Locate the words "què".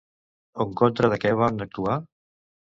1.25-1.35